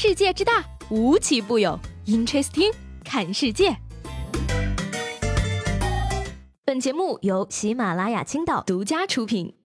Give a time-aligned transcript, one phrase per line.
[0.00, 1.76] 世界之大，无奇不有。
[2.06, 2.72] Interesting，
[3.04, 3.76] 看世界。
[6.64, 9.56] 本节目由喜马拉雅青岛独家出品。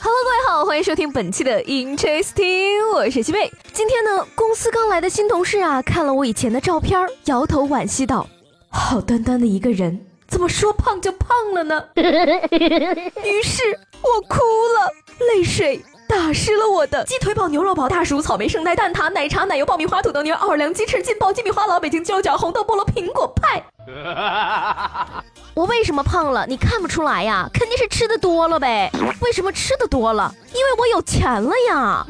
[0.00, 3.50] Hello，各位好，欢迎收听本期的 Interesting，我是西贝。
[3.72, 8.24] 今天呢，公司刚来的新同事啊，看了我以前的照片，摇头惋惜道
[8.70, 13.64] ：“好端端的一个人，怎么说胖就胖了呢？”于是
[14.00, 14.92] 我哭了，
[15.34, 15.84] 泪水。
[16.10, 23.62] 打湿了我的鸡腿堡、牛肉堡、大薯、草莓圣代、蛋挞、奶茶、奶油、爆米花、土豆泥、奥尔良鸡翅、劲爆鸡米花、老北京鸡脚、红豆菠萝、苹果派。
[25.54, 26.44] 我为什么胖了？
[26.48, 27.48] 你看不出来呀？
[27.54, 28.90] 肯定是吃的多了呗。
[29.20, 30.34] 为什么吃的多了？
[30.52, 32.04] 因为我有钱了呀。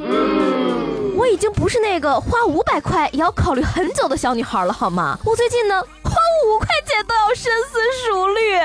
[1.14, 5.18] 我已经不是那个花五百块也要考虑很久的小女孩了，好吗？
[5.26, 6.10] 我最近呢，花
[6.46, 8.58] 五块钱都要深思熟虑。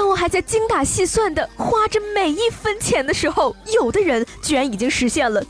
[0.00, 5.44] 当我还在精打细算的花着每一分钱的时候，有的人居然已经实现了。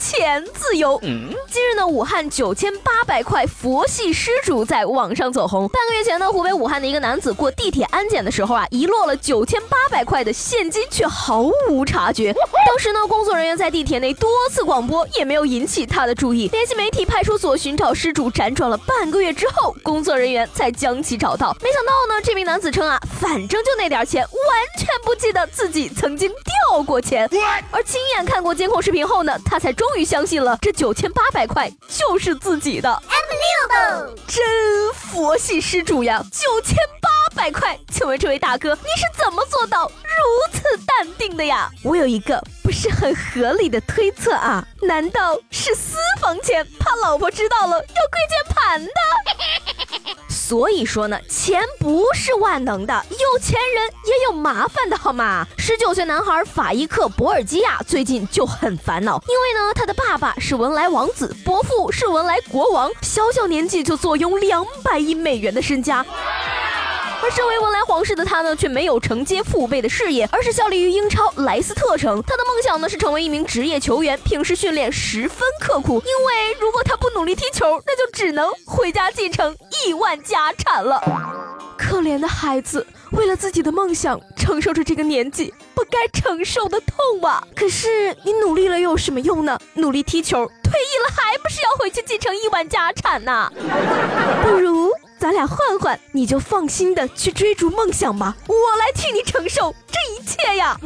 [0.00, 0.98] 丢钱自由。
[1.02, 5.68] 今日呢，武汉九千八百块佛系失主在网上走红。
[5.68, 12.32] 半个月前呢，湖北武汉的一个男子过地铁安检的时候啊，遗落了九千八百块的现金，却毫无察觉。
[12.66, 16.48] 当时呢，工作人员在地铁内多次广播，也没有引起他的注意。
[16.48, 21.54] 联系媒体、派出所寻找失主，辗转了半个月之后，工作人员才将其找到。
[21.62, 24.30] 没想到呢，这名男子称啊，反正就那点钱，完
[24.78, 27.28] 全不记得自己曾经掉过钱。
[27.70, 29.60] 而亲眼看过监控视频后呢，他。
[29.60, 33.02] 才终于相信了，这九千八百块就是自己的，
[34.26, 34.42] 真
[34.94, 36.24] 佛系施主呀！
[36.32, 41.70] 九千八百块，请问这位大哥，你是怎么做到如此淡定的呀？
[41.82, 48.90] 我有一个不是很合理的推测啊，难道是私房钱，怕老婆知道了要跪键盘的？
[50.50, 55.46] 所以说呢，钱不是万能的，有钱人也有麻烦的，好吗？
[55.56, 66.04] 十九岁男孩法伊克·博尔基亚最近就很烦恼，因为呢，他的爸爸是文莱王子，伯父是文莱国王，小小年纪就坐拥两百亿美元的身家。
[67.22, 72.22] 而身为文莱皇室的他呢，却没有承接父辈的事业，而是效力于英超莱斯特城。
[72.26, 76.02] 他的梦想呢是成为一名职业球员，平时训练十分刻苦。
[76.06, 81.00] 因为如果他不努力踢球，那就只能回家继承亿万家产了。
[81.76, 87.42] 可怜的孩子，为了自己的梦想，承受着这个年纪不该承受的痛啊！
[87.54, 89.58] 可是你努力了又有什么用呢？
[89.74, 93.50] 努力踢球，退役了还不是要回去继承亿万家产呢？
[94.42, 94.89] 不如。
[95.20, 100.80] 咱俩换换，你就放心的去追逐梦想吧，我来替你承受这一切呀。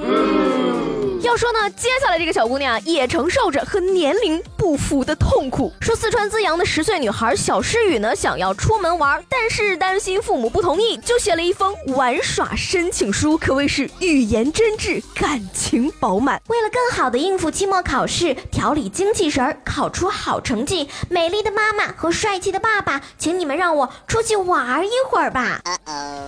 [1.25, 5.73] 要说呢，接下来这个小姑娘也承受着和年龄不符的痛苦。
[5.81, 16.43] 说四川资阳的十岁女孩小诗雨呢，想要出门玩，但是担心父母不同意，就写了一封玩耍申请书，可谓是语言真挚，感情饱满。
[16.49, 25.59] 为了更好的应付期末考试，调理精气神儿，考出好成绩，美丽的妈妈和帅气的爸爸，请你们让我出去玩一会儿吧。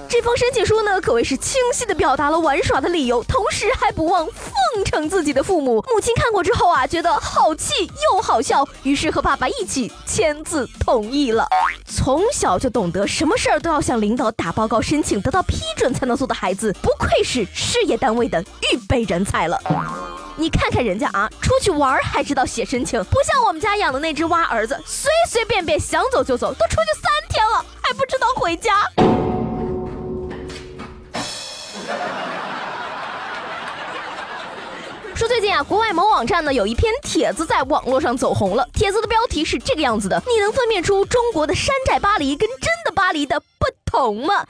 [0.08, 4.54] 这封申请书呢，可谓是清晰的表达了玩耍的理由，同时还不忘奉。
[4.86, 11.46] 称自己的父母，母亲看过之后啊，觉得好气又好笑，于是和爸爸一起签字同意了。
[11.84, 18.40] 从小就懂得什么事儿都要向领导打报告申请，得到批准才能做的孩子，不愧是事业单位的
[18.72, 19.58] 预备人才了。
[20.36, 28.72] 你看看人家啊，出去玩还知道写申请，不像我们家养的那只蛙儿子，随随便便想走就走，都出去三天了还不知道回家。
[35.16, 38.68] 说最近啊，国外某网站呢有一篇帖子在网络上走红了。
[38.74, 44.44] 帖子的标题是这个样子的：你能分辨出中国的山寨巴黎跟真的巴黎的不同吗？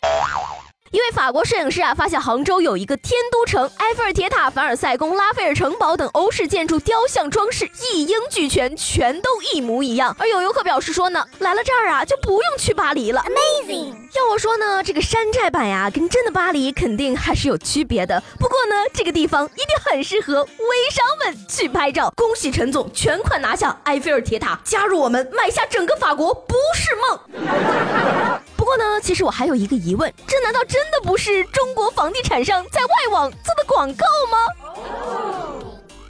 [0.96, 10.16] 一位法国摄影师啊，发现杭州有一个天都城，埃菲尔铁塔、凡尔赛宫、拉斐尔城堡等欧式建筑雕像装饰一应俱全，全都一模一样。
[10.18, 13.22] 而有游客表示说呢，来了这儿啊，就不用去巴黎了。
[13.26, 13.92] Amazing！
[14.14, 18.22] 要我说呢，这个山寨版呀，跟真的巴黎肯定还是有区别的。
[18.40, 22.10] 不过呢，这个地方一定很适合微商们去拍照。
[22.16, 28.40] 恭喜陈总全款拿下埃菲尔铁塔，加入我们买下整个法国不是梦。
[28.66, 34.38] 不过呢，其实我还有一个疑问，这难道真的不是中国房地产商在外网做的广告吗？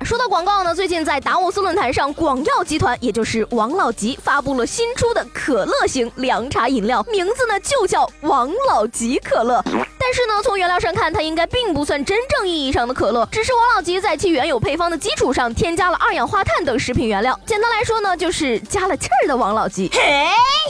[0.02, 9.62] 说到广告呢，最近在达沃斯论坛上，广药集团也就是王老吉发布了新出的可乐型凉茶饮料，名字呢就叫王老吉可乐。
[10.06, 17.36] 但是呢，从原料上看，它应该并不算真正意义上的可乐，只是王老吉在其原有配方的基础上添加了二氧化碳等食品原料。
[17.44, 19.90] 简单来说呢，就是加了气儿的王老吉。
[19.92, 20.00] 嘿，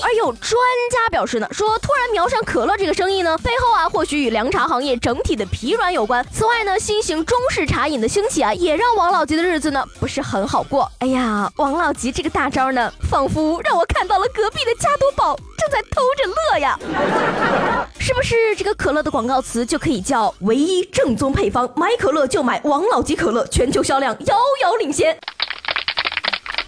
[0.02, 0.58] 而有专
[0.90, 6.26] 家表示呢，说突然瞄上可乐这个生意呢，背后啊或许与凉茶行业整体的疲软有关。
[6.32, 10.90] 此外呢，新型中式茶饮的兴起啊，也让王老吉的日子呢不是很好过。
[11.00, 16.78] 哎呀，王老吉这个大招呢，仿佛让我看到了隔壁的加多宝正在偷着乐呀。
[17.98, 25.18] 是不是这个可乐的广告词就可以叫“唯一正宗配方，买可乐就买王老吉可乐”，全球销量遥遥领先？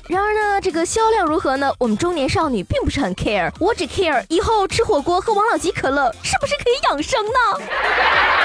[0.09, 1.71] 然而呢，这个销量如何呢？
[1.79, 8.38] 我们中年少女并不是很 care，我只 care 以后吃火锅喝王老吉可乐是不是可以养生呢？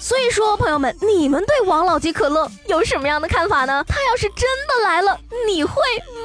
[0.00, 3.84] 所以说，朋友们，你们对王老吉可乐有什么样的看法呢？
[3.86, 5.16] 他要是真的来了，
[5.46, 5.74] 你会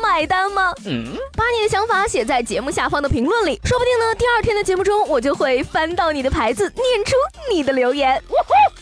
[0.02, 0.74] 买单吗？
[0.86, 7.16] 嗯，把你的想法写在节目下方的评论里，说不定呢，第二天的节目中，我就会翻到你的牌子，念出
[7.52, 8.24] 你的留言。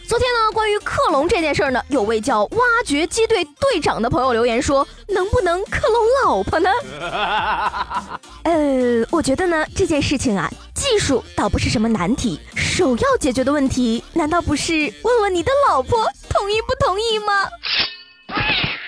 [0.07, 6.69] 昨天呢，关于克隆这件事儿呢，有位叫挖掘机队队长的朋友留言说，能不能克隆老婆呢？
[8.44, 10.51] 呃，我觉得呢，这件事情啊，
[10.94, 17.50] 技术倒不是什么难题，首要解决的问题，难道不是问问你的老婆同意不同意吗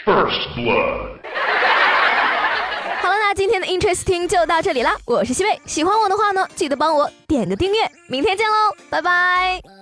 [0.06, 1.18] ？First blood。
[3.02, 8.56] 好了，那今天的 Interesting 就到这里啦，我是西贝，喜欢我的话呢，记得帮我点个订阅，明天见喽，
[8.92, 9.75] 拜拜。